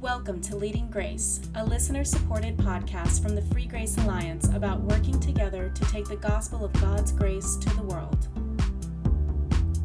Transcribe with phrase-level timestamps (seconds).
[0.00, 5.18] Welcome to Leading Grace, a listener supported podcast from the Free Grace Alliance about working
[5.18, 8.28] together to take the gospel of God's grace to the world.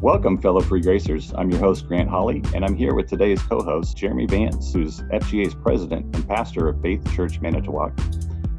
[0.02, 1.32] Welcome, fellow Free Gracers.
[1.34, 5.00] I'm your host, Grant Hawley, and I'm here with today's co host, Jeremy Vance, who's
[5.00, 7.98] FGA's president and pastor of Faith Church Manitowoc,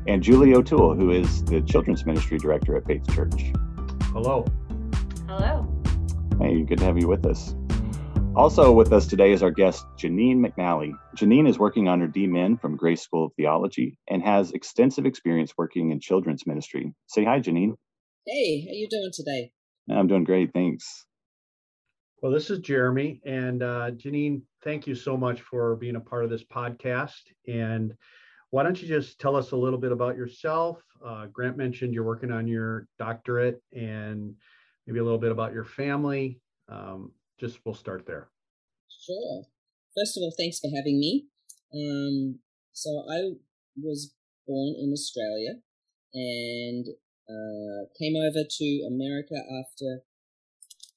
[0.08, 3.54] and Julie O'Toole, who is the children's ministry director at Faith Church.
[4.12, 4.44] Hello.
[5.28, 5.72] Hello.
[6.40, 7.54] Hey, good to have you with us.
[8.36, 10.92] Also with us today is our guest, Janine McNally.
[11.16, 15.54] Janine is working on her DMin from Grace School of Theology and has extensive experience
[15.56, 16.96] working in children's ministry.
[17.06, 17.76] Say hi, Janine.
[18.26, 19.52] Hey, how are you doing today?
[19.92, 21.06] I'm doing great, thanks.
[22.24, 23.22] Well, this is Jeremy.
[23.24, 27.22] And uh, Janine, thank you so much for being a part of this podcast.
[27.48, 27.94] And
[28.50, 30.82] why don't you just tell us a little bit about yourself?
[31.06, 34.34] Uh, Grant mentioned you're working on your doctorate and
[34.88, 36.40] maybe a little bit about your family.
[36.68, 38.30] Um, just we'll start there.
[39.06, 39.44] Sure.
[39.98, 41.28] First of all, thanks for having me.
[41.76, 42.40] Um,
[42.72, 43.36] so I
[43.76, 44.14] was
[44.48, 45.60] born in Australia
[46.14, 46.88] and
[47.28, 50.04] uh, came over to America after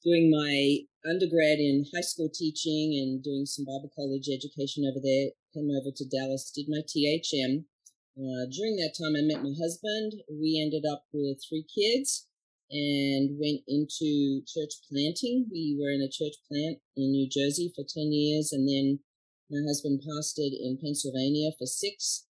[0.05, 5.34] doing my undergrad in high school teaching and doing some Bible college education over there.
[5.55, 7.65] Came over to Dallas, did my THM.
[8.17, 10.23] Uh, during that time, I met my husband.
[10.31, 12.29] We ended up with three kids
[12.70, 15.47] and went into church planting.
[15.50, 19.00] We were in a church plant in New Jersey for 10 years, and then
[19.50, 22.27] my husband pastored in Pennsylvania for six.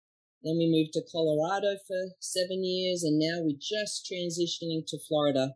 [0.44, 5.56] Then we moved to Colorado for seven years, and now we're just transitioning to Florida.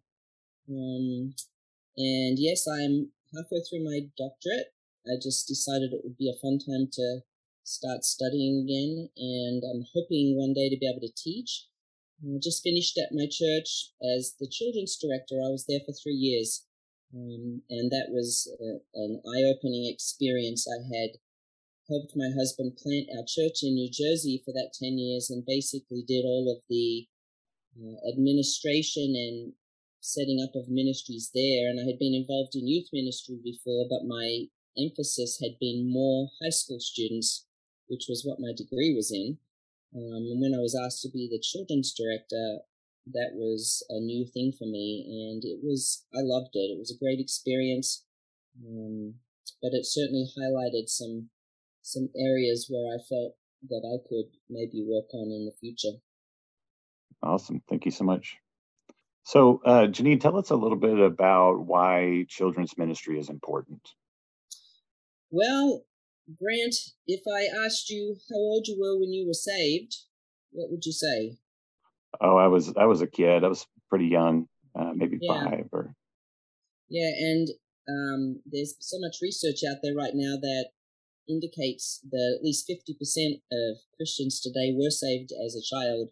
[0.70, 1.34] Um,
[1.98, 4.74] and yes, I'm halfway through my doctorate.
[5.08, 7.22] I just decided it would be a fun time to
[7.64, 11.68] start studying again, and I'm hoping one day to be able to teach.
[12.24, 15.36] I just finished at my church as the children's director.
[15.38, 16.66] I was there for three years.
[17.14, 20.68] Um, and that was uh, an eye opening experience.
[20.68, 21.18] I had
[21.88, 26.04] helped my husband plant our church in New Jersey for that 10 years and basically
[26.06, 27.08] did all of the
[27.80, 29.54] uh, administration and
[30.02, 31.70] setting up of ministries there.
[31.70, 34.48] And I had been involved in youth ministry before, but my
[34.78, 37.46] emphasis had been more high school students,
[37.88, 39.38] which was what my degree was in.
[39.96, 42.60] Um, and when I was asked to be the children's director,
[43.14, 46.72] that was a new thing for me, and it was I loved it.
[46.76, 48.06] It was a great experience,
[48.66, 49.16] um,
[49.62, 51.30] but it certainly highlighted some
[51.82, 53.36] some areas where I felt
[53.70, 55.98] that I could maybe work on in the future.
[57.24, 58.38] Awesome, thank you so much.
[59.24, 63.82] So, uh, Janine, tell us a little bit about why children's ministry is important.
[65.32, 65.84] Well,
[66.36, 66.76] Grant,
[67.08, 69.96] if I asked you how old you were when you were saved,
[70.52, 71.38] what would you say?
[72.20, 73.44] Oh, I was I was a kid.
[73.44, 75.46] I was pretty young, uh, maybe yeah.
[75.46, 75.94] five or.
[76.90, 77.48] Yeah, and
[77.88, 80.70] um, there's so much research out there right now that
[81.30, 86.10] indicates that at least fifty percent of Christians today were saved as a child.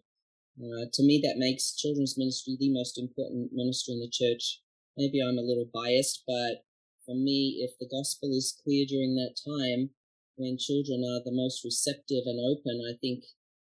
[0.58, 4.62] Uh, to me, that makes children's ministry the most important ministry in the church.
[4.96, 6.64] Maybe I'm a little biased, but
[7.04, 9.90] for me, if the gospel is clear during that time,
[10.36, 13.24] when children are the most receptive and open, I think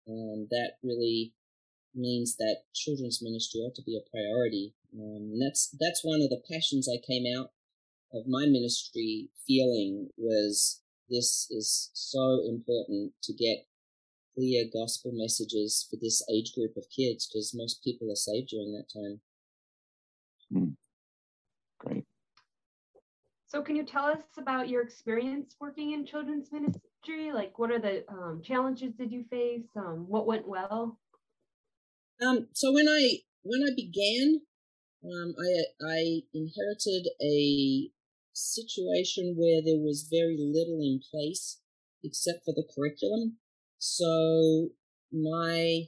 [0.08, 1.34] um, that really
[1.94, 4.74] means that children's ministry ought to be a priority.
[4.98, 7.50] Um, that's that's one of the passions I came out
[8.12, 13.66] of my ministry feeling was this is so important to get
[14.34, 18.72] clear gospel messages for this age group of kids because most people are saved during
[18.72, 19.20] that time.
[23.54, 27.30] So, can you tell us about your experience working in children's ministry?
[27.32, 29.68] Like, what are the um, challenges did you face?
[29.76, 30.98] Um, what went well?
[32.20, 34.40] Um, so when I when I began,
[35.04, 37.90] um, I I inherited a
[38.32, 41.60] situation where there was very little in place
[42.02, 43.36] except for the curriculum.
[43.78, 44.70] So
[45.12, 45.84] my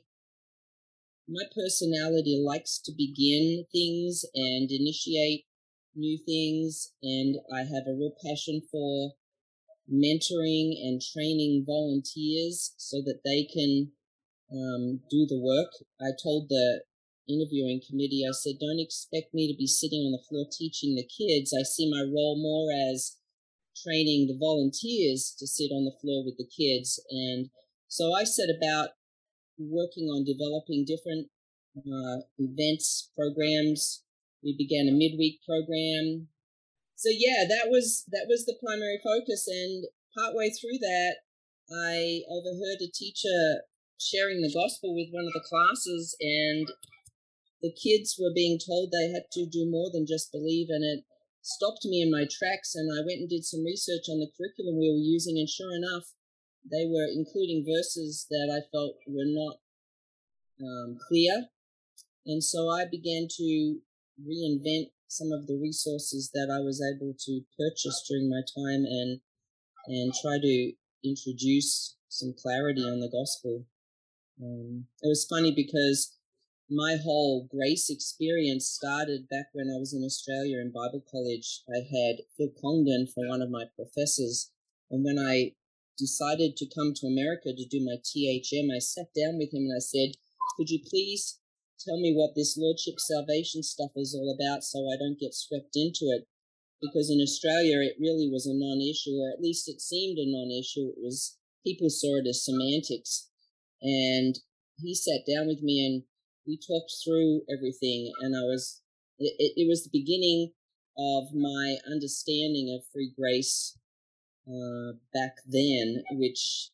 [1.29, 5.47] my personality likes to begin things and initiate
[5.97, 9.13] new things, and I have a real passion for
[9.91, 13.93] mentoring and training volunteers so that they can
[14.53, 15.73] um, do the work.
[16.01, 16.83] I told the
[17.29, 21.07] interviewing committee, I said, don't expect me to be sitting on the floor teaching the
[21.07, 21.53] kids.
[21.53, 23.17] I see my role more as
[23.83, 27.03] training the volunteers to sit on the floor with the kids.
[27.11, 27.51] And
[27.89, 28.91] so I set about
[29.59, 31.29] working on developing different
[31.77, 34.03] uh, events, programs,
[34.47, 36.31] we began a midweek program.
[36.95, 39.51] So yeah, that was that was the primary focus.
[39.51, 41.27] And partway through that,
[41.67, 43.67] I overheard a teacher
[43.99, 46.71] sharing the gospel with one of the classes, and
[47.61, 51.03] the kids were being told they had to do more than just believe, and it
[51.43, 52.79] stopped me in my tracks.
[52.79, 55.75] And I went and did some research on the curriculum we were using, and sure
[55.75, 56.15] enough,
[56.71, 59.59] they were including verses that I felt were not
[60.63, 61.51] um, clear.
[62.27, 63.81] And so I began to
[64.21, 69.21] reinvent some of the resources that I was able to purchase during my time and
[69.87, 70.73] and try to
[71.05, 73.67] introduce some clarity on the gospel.
[74.43, 76.17] Um, it was funny because
[76.69, 81.63] my whole grace experience started back when I was in Australia in Bible college.
[81.71, 84.51] I had Phil Congdon for one of my professors,
[84.91, 85.53] and when I
[85.97, 89.77] decided to come to America to do my THM, I sat down with him and
[89.77, 90.17] I said,
[90.57, 91.39] "Could you please
[91.79, 95.77] tell me what this Lordship salvation stuff is all about so I don't get swept
[95.77, 96.27] into it?"
[96.81, 100.89] Because in Australia, it really was a non-issue, or at least it seemed a non-issue.
[100.91, 103.31] It was people saw it as semantics,
[103.83, 104.39] and
[104.79, 106.05] he sat down with me and
[106.47, 108.83] we talked through everything, and I was
[109.19, 110.53] it, it was the beginning
[110.99, 113.77] of my understanding of free grace
[114.49, 116.71] uh, back then, which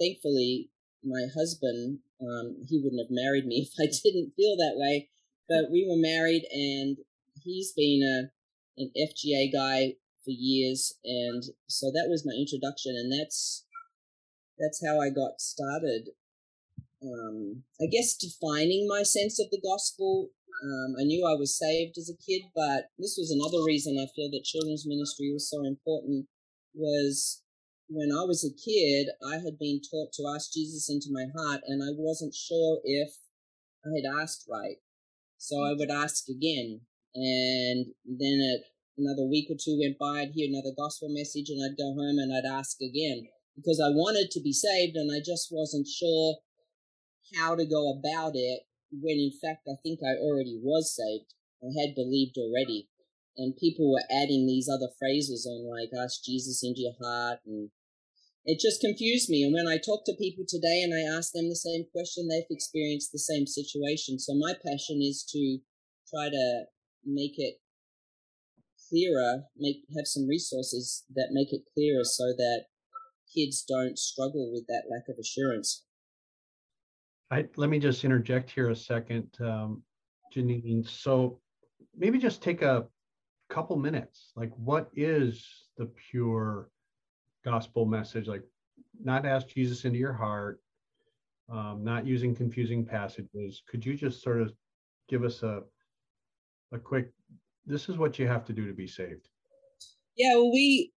[0.00, 0.70] thankfully
[1.04, 5.08] my husband um, he wouldn't have married me if I didn't feel that way.
[5.48, 6.96] But we were married, and
[7.42, 8.30] he's been a
[8.80, 13.66] an FGA guy for years, and so that was my introduction, and that's
[14.58, 16.10] that's how I got started
[17.02, 20.30] um, I guess, defining my sense of the gospel.
[20.62, 24.06] Um, I knew I was saved as a kid, but this was another reason I
[24.14, 26.26] feel that children's ministry was so important.
[26.74, 27.41] Was
[27.92, 31.60] when I was a kid, I had been taught to ask Jesus into my heart,
[31.66, 33.10] and I wasn't sure if
[33.84, 34.76] I had asked right.
[35.36, 36.80] So I would ask again,
[37.14, 38.64] and then at
[38.96, 42.18] another week or two went by, I'd hear another gospel message, and I'd go home
[42.18, 46.36] and I'd ask again because I wanted to be saved, and I just wasn't sure
[47.36, 48.60] how to go about it
[48.92, 51.32] when in fact I think I already was saved.
[51.62, 52.88] I had believed already.
[53.36, 57.70] And people were adding these other phrases on like ask Jesus into your heart and
[58.44, 59.44] it just confused me.
[59.44, 62.50] And when I talk to people today and I ask them the same question, they've
[62.50, 64.18] experienced the same situation.
[64.18, 65.58] So my passion is to
[66.10, 66.64] try to
[67.04, 67.56] make it
[68.88, 72.64] clearer, make have some resources that make it clearer so that
[73.32, 75.84] kids don't struggle with that lack of assurance.
[77.30, 79.82] I, let me just interject here a second, um,
[80.34, 80.86] Janine.
[80.86, 81.40] So
[81.96, 82.84] maybe just take a
[83.48, 84.32] couple minutes.
[84.36, 85.46] Like, what is
[85.78, 86.68] the pure
[87.44, 88.28] gospel message?
[88.28, 88.42] Like,
[89.02, 90.60] not ask Jesus into your heart,
[91.50, 93.62] um, not using confusing passages.
[93.68, 94.52] Could you just sort of
[95.08, 95.62] give us a
[96.72, 97.12] a quick?
[97.66, 99.28] This is what you have to do to be saved.
[100.16, 100.92] Yeah, well, we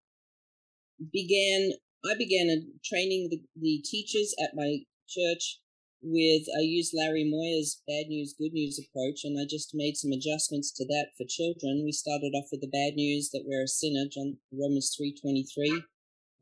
[1.12, 1.72] began.
[2.04, 2.46] I began
[2.84, 4.78] training the, the teachers at my
[5.08, 5.60] church
[6.02, 10.12] with I used Larry Moyer's bad news, good news approach, and I just made some
[10.12, 11.82] adjustments to that for children.
[11.84, 15.44] We started off with the bad news that we're a sinner, John Romans three twenty
[15.44, 15.82] three.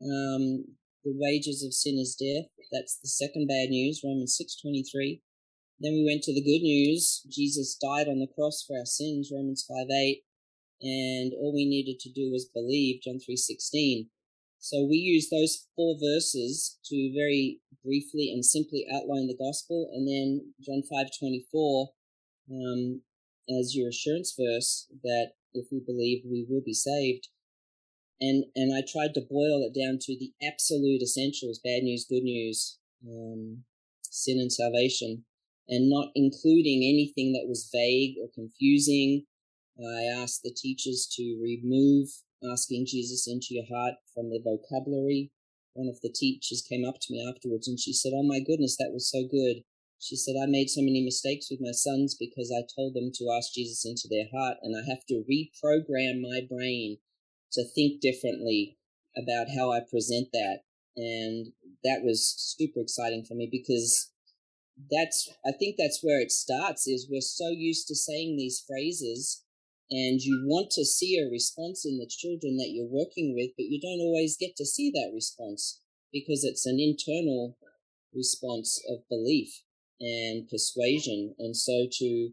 [0.01, 2.49] Um, the wages of sin is death.
[2.71, 5.21] That's the second bad news, Romans six twenty three.
[5.79, 7.21] Then we went to the good news.
[7.29, 10.23] Jesus died on the cross for our sins, Romans five eight,
[10.81, 14.09] and all we needed to do was believe, John three sixteen.
[14.59, 20.07] So we use those four verses to very briefly and simply outline the gospel, and
[20.07, 21.89] then John five twenty four
[22.49, 23.01] um,
[23.59, 27.29] as your assurance verse that if we believe, we will be saved.
[28.21, 32.23] And and I tried to boil it down to the absolute essentials: bad news, good
[32.23, 33.63] news, um,
[34.03, 35.25] sin and salvation,
[35.67, 39.25] and not including anything that was vague or confusing.
[39.77, 42.07] I asked the teachers to remove
[42.43, 45.31] asking Jesus into your heart from the vocabulary.
[45.73, 48.77] One of the teachers came up to me afterwards and she said, Oh my goodness,
[48.77, 49.63] that was so good.
[49.99, 53.31] She said, I made so many mistakes with my sons because I told them to
[53.35, 56.97] ask Jesus into their heart, and I have to reprogram my brain
[57.53, 58.77] to think differently
[59.17, 60.59] about how I present that.
[60.97, 61.47] And
[61.83, 64.11] that was super exciting for me because
[64.91, 69.43] that's, I think that's where it starts is we're so used to saying these phrases
[69.91, 73.69] and you want to see a response in the children that you're working with, but
[73.69, 77.57] you don't always get to see that response because it's an internal
[78.13, 79.61] response of belief
[79.99, 81.35] and persuasion.
[81.37, 82.29] And so to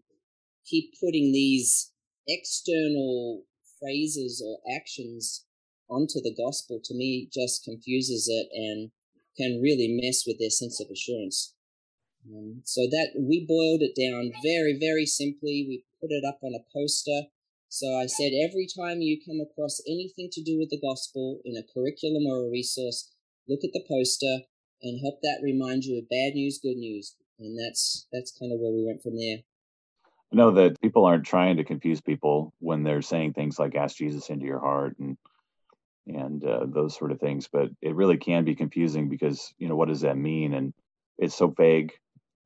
[0.64, 1.92] keep putting these
[2.26, 3.42] external
[3.82, 5.44] phrases or actions
[5.90, 8.92] onto the gospel to me just confuses it and
[9.36, 11.54] can really mess with their sense of assurance.
[12.30, 15.66] Um, so that we boiled it down very, very simply.
[15.66, 17.28] We put it up on a poster
[17.72, 21.56] so I said every time you come across anything to do with the gospel in
[21.56, 23.10] a curriculum or a resource,
[23.48, 24.44] look at the poster
[24.82, 27.16] and help that remind you of bad news, good news.
[27.40, 29.38] And that's that's kind of where we went from there.
[30.34, 34.30] Know that people aren't trying to confuse people when they're saying things like ask Jesus
[34.30, 35.16] into your heart and
[36.06, 37.48] and uh, those sort of things.
[37.52, 40.72] But it really can be confusing because you know what does that mean, and
[41.18, 41.92] it's so vague.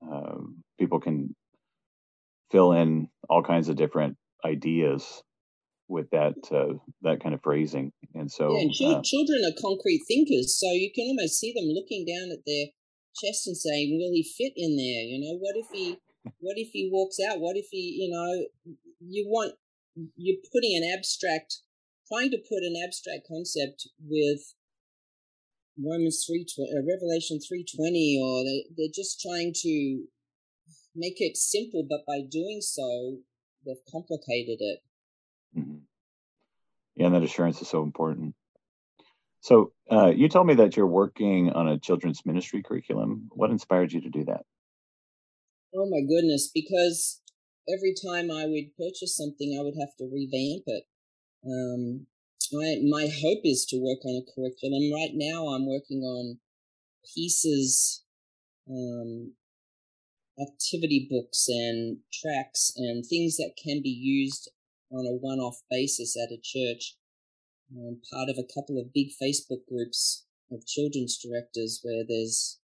[0.02, 1.34] Um, people can
[2.50, 5.22] fill in all kinds of different ideas
[5.88, 10.58] with that uh, that kind of phrasing, and so yeah, uh, children are concrete thinkers,
[10.58, 12.66] so you can almost see them looking down at their
[13.14, 15.04] chest and saying, "Will he fit in there?
[15.06, 15.98] You know, what if he,
[16.40, 17.40] what if he walks out?
[17.40, 18.46] What if he, you know,
[19.00, 19.54] you want
[20.16, 21.60] you're putting an abstract,
[22.08, 24.54] trying to put an abstract concept with
[25.78, 30.04] Romans three, uh, Revelation three twenty, or they, they're just trying to
[30.94, 33.18] make it simple, but by doing so,
[33.64, 34.78] they've complicated it.
[35.56, 35.78] Mm-hmm.
[36.96, 38.34] Yeah, and that assurance is so important.
[39.40, 43.28] So, uh, you told me that you're working on a children's ministry curriculum.
[43.32, 44.46] What inspired you to do that?
[45.76, 47.20] Oh my goodness, because
[47.68, 50.84] every time I would purchase something, I would have to revamp it.
[51.44, 52.06] Um,
[52.54, 54.90] I, my hope is to work on a curriculum.
[54.90, 56.38] Right now, I'm working on
[57.14, 58.04] pieces
[58.70, 59.34] um,
[60.40, 64.50] activity books and tracks and things that can be used
[64.90, 66.96] on a one-off basis at a church.
[67.70, 72.60] I'm part of a couple of big Facebook groups of children's directors where there's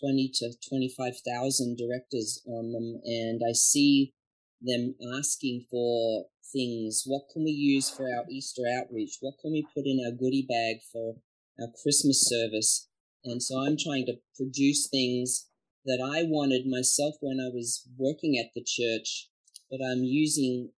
[0.00, 4.14] 20 to 25,000 directors on them and I see
[4.60, 7.02] them asking for things.
[7.06, 9.18] What can we use for our Easter outreach?
[9.20, 11.16] What can we put in our goodie bag for
[11.60, 12.88] our Christmas service?
[13.24, 15.48] And so I'm trying to produce things
[15.84, 19.28] that I wanted myself when I was working at the church,
[19.70, 20.70] but I'm using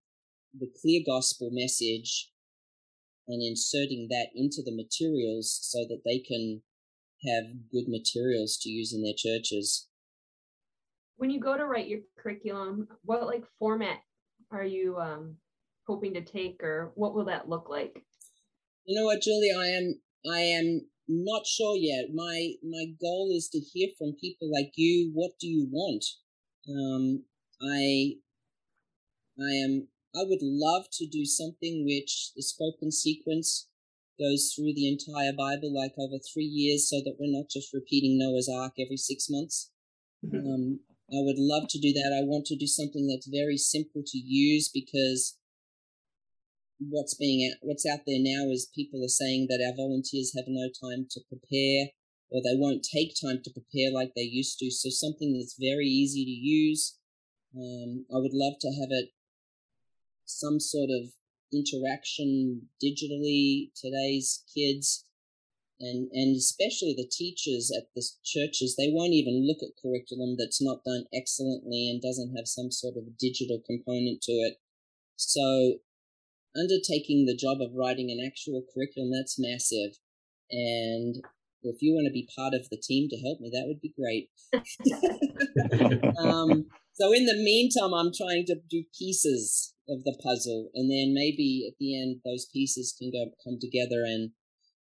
[0.53, 2.31] the clear gospel message
[3.27, 6.61] and inserting that into the materials so that they can
[7.27, 9.87] have good materials to use in their churches.
[11.17, 13.99] When you go to write your curriculum, what like format
[14.51, 15.35] are you um,
[15.87, 18.03] hoping to take, or what will that look like?
[18.85, 20.01] You know what, Julie, I am
[20.31, 22.05] I am not sure yet.
[22.13, 25.11] My my goal is to hear from people like you.
[25.13, 26.05] What do you want?
[26.67, 27.23] Um,
[27.61, 28.15] I
[29.39, 29.87] I am.
[30.15, 33.67] I would love to do something which the spoken sequence
[34.19, 38.17] goes through the entire Bible, like over three years, so that we're not just repeating
[38.17, 39.71] Noah's Ark every six months.
[40.25, 40.47] Mm-hmm.
[40.47, 40.79] Um,
[41.11, 42.17] I would love to do that.
[42.17, 45.37] I want to do something that's very simple to use because
[46.79, 50.45] what's being out, what's out there now is people are saying that our volunteers have
[50.47, 51.93] no time to prepare
[52.31, 54.71] or they won't take time to prepare like they used to.
[54.71, 56.97] So something that's very easy to use.
[57.55, 59.09] Um, I would love to have it
[60.25, 61.13] some sort of
[61.55, 63.71] interaction digitally.
[63.75, 65.05] Today's kids
[65.79, 70.61] and and especially the teachers at the churches, they won't even look at curriculum that's
[70.61, 74.57] not done excellently and doesn't have some sort of digital component to it.
[75.17, 75.79] So
[76.55, 79.99] undertaking the job of writing an actual curriculum, that's massive.
[80.49, 81.17] And
[81.63, 83.93] if you want to be part of the team to help me, that would be
[83.99, 84.29] great.
[86.17, 91.13] um, so in the meantime, I'm trying to do pieces of the puzzle, and then
[91.13, 94.31] maybe at the end, those pieces can go come together and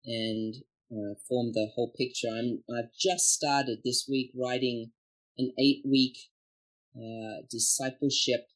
[0.05, 0.55] and
[0.91, 2.27] uh, form the whole picture.
[2.29, 4.91] I'm I've just started this week writing
[5.37, 6.17] an eight week
[6.95, 8.47] uh, discipleship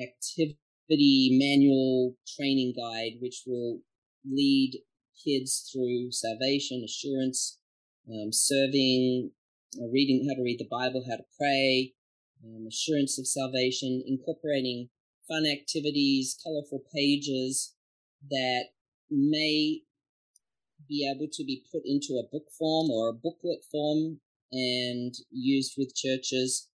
[0.00, 3.80] activity manual training guide, which will
[4.30, 4.80] lead
[5.24, 7.58] kids through salvation, assurance,
[8.08, 9.30] um, serving,
[9.80, 11.94] uh, reading how to read the Bible, how to pray,
[12.44, 14.88] um, assurance of salvation, incorporating
[15.28, 17.74] fun activities, colorful pages
[18.30, 18.66] that
[19.10, 19.82] may
[20.88, 25.74] be able to be put into a book form or a booklet form and used
[25.78, 26.68] with churches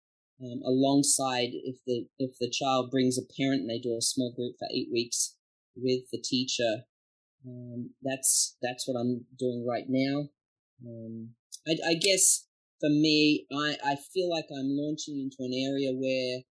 [0.42, 4.32] um, alongside if the if the child brings a parent and they do a small
[4.34, 5.36] group for eight weeks
[5.76, 6.84] with the teacher.
[7.46, 10.28] Um, that's that's what I'm doing right now.
[10.86, 11.30] Um,
[11.66, 12.46] I, I guess
[12.80, 16.42] for me, I, I feel like I'm launching into an area where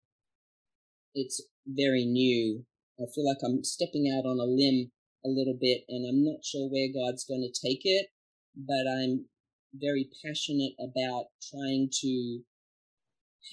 [1.13, 2.63] it's very new.
[2.99, 4.91] I feel like I'm stepping out on a limb
[5.25, 8.07] a little bit, and I'm not sure where God's going to take it,
[8.55, 9.25] but I'm
[9.73, 12.39] very passionate about trying to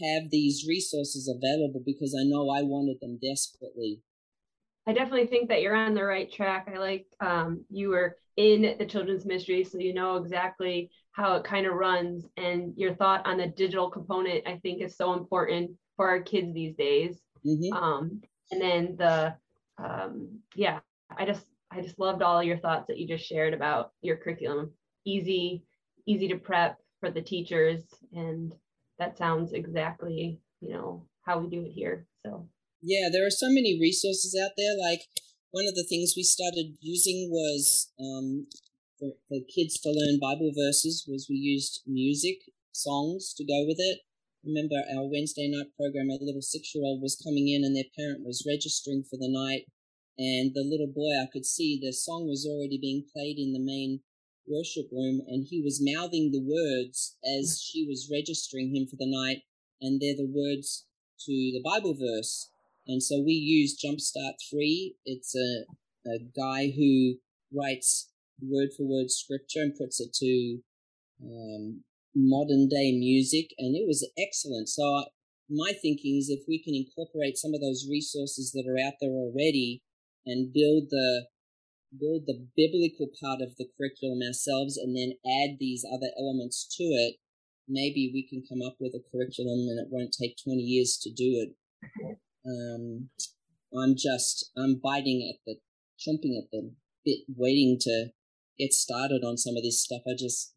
[0.02, 4.00] have these resources available because I know I wanted them desperately.
[4.86, 6.68] I definitely think that you're on the right track.
[6.72, 11.44] I like um, you were in the children's ministry, so you know exactly how it
[11.44, 12.26] kind of runs.
[12.36, 16.54] And your thought on the digital component, I think, is so important for our kids
[16.54, 17.20] these days.
[17.46, 17.72] Mm-hmm.
[17.76, 19.34] Um, and then the,
[19.78, 20.80] um, yeah,
[21.16, 24.72] I just, I just loved all your thoughts that you just shared about your curriculum.
[25.06, 25.64] Easy,
[26.06, 27.82] easy to prep for the teachers
[28.12, 28.54] and
[28.98, 32.06] that sounds exactly, you know, how we do it here.
[32.22, 32.48] So
[32.82, 34.76] yeah, there are so many resources out there.
[34.78, 35.00] Like
[35.50, 38.46] one of the things we started using was um,
[38.98, 42.38] for, for kids to learn Bible verses was we used music
[42.72, 44.00] songs to go with it.
[44.44, 47.92] Remember our Wednesday night program, a little six year old was coming in and their
[47.96, 49.66] parent was registering for the night.
[50.18, 53.60] And the little boy, I could see the song was already being played in the
[53.60, 54.00] main
[54.48, 59.08] worship room and he was mouthing the words as she was registering him for the
[59.08, 59.42] night.
[59.80, 60.86] And they're the words
[61.26, 62.50] to the Bible verse.
[62.86, 64.96] And so we use Jumpstart 3.
[65.04, 65.64] It's a,
[66.08, 67.16] a guy who
[67.52, 68.10] writes
[68.42, 70.60] word for word scripture and puts it to
[71.22, 74.68] um, modern day music, and it was excellent.
[74.68, 75.04] So I,
[75.48, 79.10] my thinking is if we can incorporate some of those resources that are out there
[79.10, 79.82] already
[80.26, 81.26] and build the
[81.98, 86.84] build the biblical part of the curriculum ourselves and then add these other elements to
[86.84, 87.16] it,
[87.66, 91.10] maybe we can come up with a curriculum and it won't take 20 years to
[91.10, 91.56] do it.
[92.46, 93.10] Um,
[93.76, 95.56] I'm just, I'm biting at the,
[95.98, 96.72] chomping at the
[97.04, 98.10] bit, waiting to
[98.58, 100.02] get started on some of this stuff.
[100.06, 100.54] I just,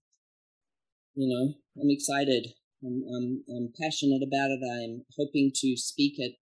[1.16, 2.48] you know, I'm excited.
[2.84, 4.62] I'm, I'm, I'm passionate about it.
[4.62, 6.36] I'm hoping to speak at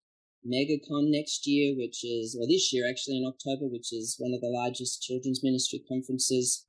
[0.46, 4.42] MegaCon next year, which is, well, this year actually in October, which is one of
[4.42, 6.66] the largest children's ministry conferences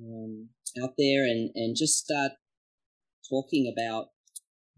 [0.00, 0.48] um,
[0.82, 2.32] out there, and, and just start
[3.28, 4.06] talking about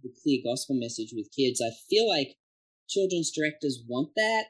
[0.02, 1.62] the clear gospel message with kids.
[1.62, 2.36] I feel like
[2.88, 4.46] children's directors want that,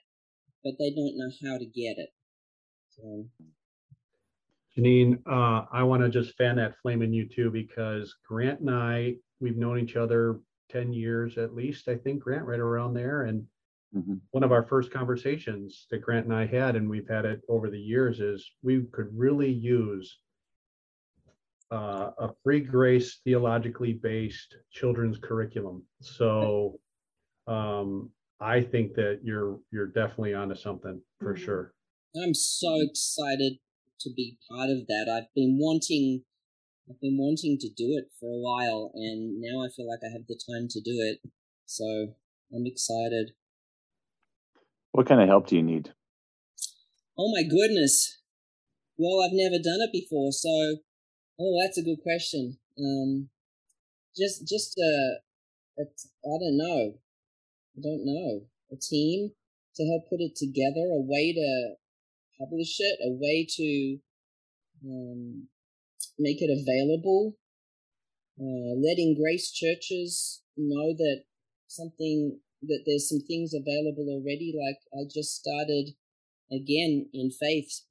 [0.64, 2.10] but they don't know how to get it.
[2.96, 3.26] So
[4.76, 8.70] Janine, uh, I want to just fan that flame in you too, because Grant and
[8.70, 10.40] I, we've known each other
[10.70, 13.22] 10 years at least, I think, Grant, right around there.
[13.22, 13.44] And
[13.94, 14.14] mm-hmm.
[14.32, 17.70] one of our first conversations that Grant and I had, and we've had it over
[17.70, 20.18] the years, is we could really use
[21.70, 25.84] uh, a free grace theologically based children's curriculum.
[26.00, 26.80] So
[27.46, 31.44] um, I think that you're you're definitely onto something for mm-hmm.
[31.44, 31.74] sure.
[32.22, 33.54] I'm so excited
[34.00, 35.08] to be part of that.
[35.08, 36.24] I've been wanting
[36.88, 40.12] I've been wanting to do it for a while and now I feel like I
[40.12, 41.20] have the time to do it.
[41.64, 42.14] So
[42.52, 43.32] I'm excited.
[44.92, 45.92] What kind of help do you need?
[47.18, 48.20] Oh my goodness.
[48.96, 50.78] Well, I've never done it before, so
[51.40, 52.58] oh, that's a good question.
[52.78, 53.30] Um,
[54.16, 55.18] just just a,
[55.80, 56.94] a I don't know.
[57.76, 58.46] I don't know.
[58.70, 59.32] A team
[59.76, 61.74] to help put it together, a way to
[62.38, 63.98] publish it, a way to
[64.84, 65.48] um,
[66.18, 67.36] make it available,
[68.40, 71.24] uh, letting grace churches know that
[71.66, 74.54] something that there's some things available already.
[74.54, 75.94] Like I just started
[76.50, 77.82] again in faith,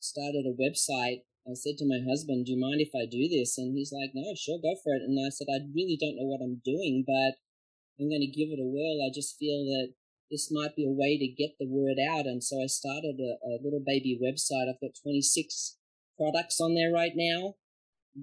[0.00, 1.24] started a website.
[1.48, 4.12] I said to my husband, "Do you mind if I do this?" And he's like,
[4.14, 7.04] "No, sure, go for it." And I said, "I really don't know what I'm doing,
[7.06, 7.40] but
[7.98, 9.04] I'm going to give it a whirl.
[9.04, 9.94] I just feel that
[10.30, 12.26] this might be a way to get the word out.
[12.26, 14.68] And so I started a, a little baby website.
[14.68, 15.76] I've got 26
[16.16, 17.54] products on there right now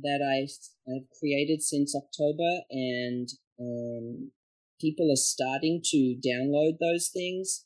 [0.01, 0.47] that I
[0.91, 3.27] have created since October, and
[3.59, 4.31] um,
[4.79, 7.65] people are starting to download those things.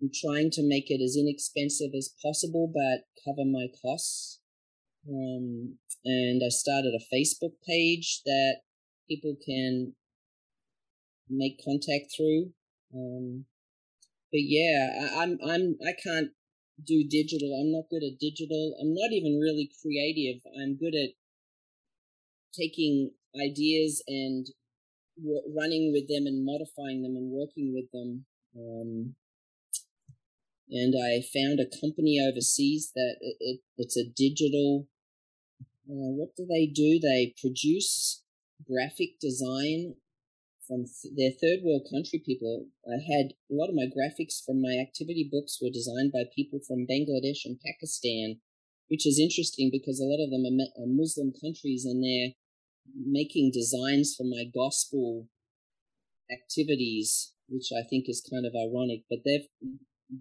[0.00, 4.40] I'm trying to make it as inexpensive as possible, but cover my costs.
[5.08, 8.60] Um, and I started a Facebook page that
[9.08, 9.94] people can
[11.28, 12.52] make contact through.
[12.94, 13.46] Um,
[14.30, 16.30] but yeah, I, I'm I'm I can't
[16.84, 17.52] do digital.
[17.60, 18.76] I'm not good at digital.
[18.80, 20.42] I'm not even really creative.
[20.60, 21.10] I'm good at
[22.56, 24.46] taking ideas and
[25.16, 28.26] w- running with them and modifying them and working with them.
[28.56, 29.14] Um,
[30.70, 34.86] and I found a company overseas that it, it it's a digital.
[35.88, 37.00] Uh, what do they do?
[37.00, 38.22] They produce
[38.64, 39.96] graphic design
[40.70, 40.86] from
[41.18, 42.70] their third world country people.
[42.86, 46.60] I had a lot of my graphics from my activity books were designed by people
[46.62, 48.38] from Bangladesh and Pakistan,
[48.86, 52.38] which is interesting because a lot of them are Muslim countries and they're
[52.94, 55.26] making designs for my gospel
[56.30, 59.02] activities, which I think is kind of ironic.
[59.10, 59.50] But they've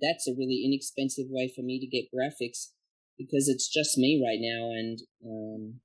[0.01, 2.73] that's a really inexpensive way for me to get graphics
[3.17, 5.81] because it's just me right now, and um,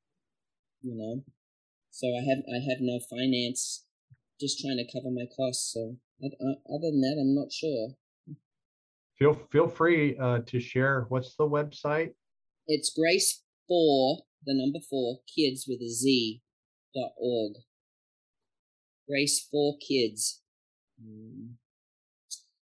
[0.80, 1.24] you know,
[1.90, 3.84] so I have I have no finance
[4.40, 5.72] just trying to cover my costs.
[5.72, 7.90] So other than that, I'm not sure.
[9.18, 11.06] Feel feel free uh, to share.
[11.08, 12.14] What's the website?
[12.66, 16.42] It's Grace for the number four kids with a Z
[16.94, 17.54] dot org.
[19.08, 20.42] Grace for kids.
[21.00, 21.54] Mm.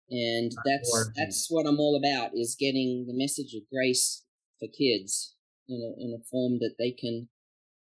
[0.10, 4.24] And that's that's what I'm all about is getting the message of grace
[4.60, 5.36] for kids
[5.67, 7.28] in a in a form that they can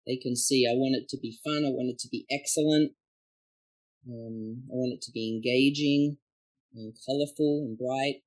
[0.07, 0.65] they can see.
[0.69, 1.65] I want it to be fun.
[1.65, 2.93] I want it to be excellent.
[4.07, 6.17] Um, I want it to be engaging
[6.75, 8.23] and colorful and bright.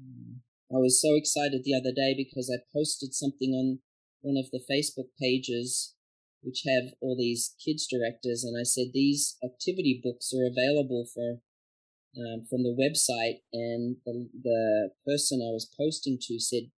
[0.00, 0.40] Um,
[0.72, 3.80] I was so excited the other day because I posted something on
[4.22, 5.94] one of the Facebook pages
[6.44, 11.40] which have all these kids directors, and I said these activity books are available for
[12.16, 16.70] um, from the website, and the, the person I was posting to said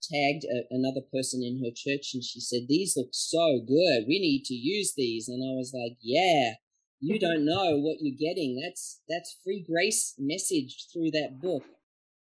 [0.00, 4.06] tagged a, another person in her church, and she said these look so good.
[4.06, 6.54] We need to use these, and I was like, yeah.
[7.00, 8.60] You don't know what you're getting.
[8.60, 11.62] That's that's free grace message through that book.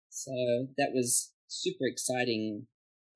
[0.10, 0.32] So
[0.78, 2.67] that was super exciting.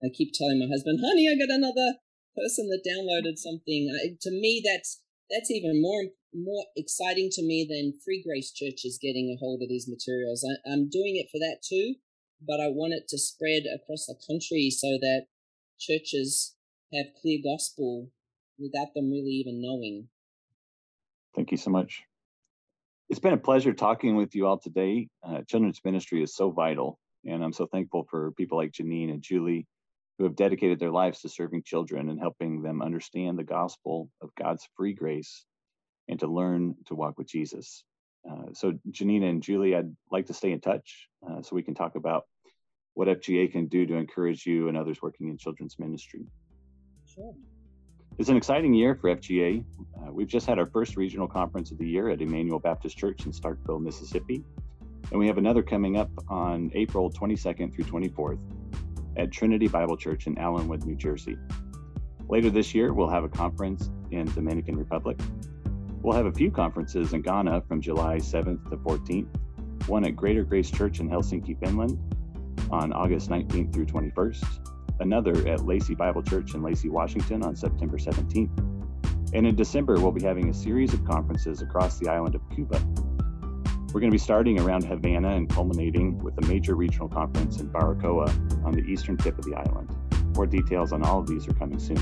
[0.04, 2.00] I keep telling my husband, "Honey, I got another
[2.36, 7.66] person that downloaded something." I, to me, that's that's even more more exciting to me
[7.68, 10.44] than Free Grace churches getting a hold of these materials.
[10.44, 11.96] I, I'm doing it for that too,
[12.46, 15.28] but I want it to spread across the country so that
[15.80, 16.56] churches
[16.94, 18.12] have clear gospel
[18.60, 20.10] without them really even knowing.
[21.38, 22.02] Thank you so much.
[23.10, 25.08] It's been a pleasure talking with you all today.
[25.24, 29.22] Uh, children's ministry is so vital, and I'm so thankful for people like Janine and
[29.22, 29.68] Julie
[30.18, 34.34] who have dedicated their lives to serving children and helping them understand the gospel of
[34.34, 35.46] God's free grace
[36.08, 37.84] and to learn to walk with Jesus.
[38.28, 41.76] Uh, so, Janina and Julie, I'd like to stay in touch uh, so we can
[41.76, 42.24] talk about
[42.96, 46.26] what FGA can do to encourage you and others working in children's ministry.
[47.06, 47.36] Sure.
[48.18, 49.64] It's an exciting year for FGA.
[49.96, 53.28] Uh, we've just had our first regional conference of the year at Emmanuel Baptist Church
[53.28, 54.44] in Starkville, Mississippi.
[55.12, 58.40] And we have another coming up on April 22nd through 24th
[59.18, 61.38] at Trinity Bible Church in Allenwood, New Jersey.
[62.28, 65.20] Later this year, we'll have a conference in Dominican Republic.
[66.02, 69.28] We'll have a few conferences in Ghana from July 7th to 14th,
[69.88, 72.00] one at Greater Grace Church in Helsinki, Finland
[72.72, 74.67] on August 19th through 21st,
[75.00, 78.58] another at Lacey Bible Church in Lacey, Washington on September 17th.
[79.34, 82.82] And in December, we'll be having a series of conferences across the island of Cuba
[83.94, 87.70] we're going to be starting around Havana and culminating with a major regional conference in
[87.70, 88.28] Baracoa
[88.64, 89.90] on the eastern tip of the island.
[90.36, 91.98] More details on all of these are coming soon.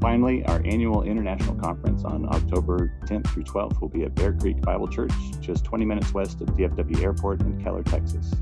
[0.00, 4.60] Finally, our annual international conference on October 10th through 12th will be at Bear Creek
[4.62, 8.32] Bible Church, just 20 minutes west of DFW Airport in Keller, Texas.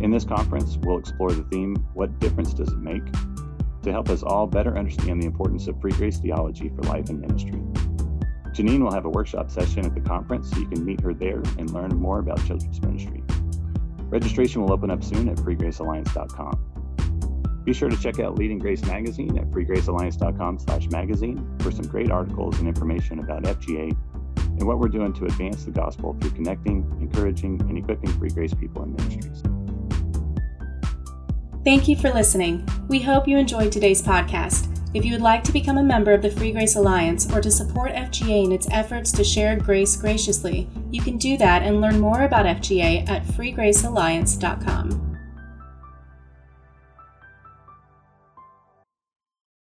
[0.00, 3.02] In this conference, we'll explore the theme What Difference Does It Make?
[3.82, 7.18] to help us all better understand the importance of free grace theology for life and
[7.20, 7.62] ministry.
[8.52, 11.40] Janine will have a workshop session at the conference, so you can meet her there
[11.58, 13.22] and learn more about children's ministry.
[14.10, 17.62] Registration will open up soon at freegracealliance.com.
[17.64, 22.66] Be sure to check out Leading Grace magazine at freegracealliance.com/magazine for some great articles and
[22.66, 23.96] information about FGA
[24.36, 28.54] and what we're doing to advance the gospel through connecting, encouraging, and equipping Free Grace
[28.54, 29.42] people in ministries.
[31.62, 32.66] Thank you for listening.
[32.88, 34.66] We hope you enjoyed today's podcast.
[34.94, 37.50] If you would like to become a member of the Free Grace Alliance or to
[37.50, 42.00] support FGA in its efforts to share grace graciously, you can do that and learn
[42.00, 45.09] more about FGA at freegracealliance.com.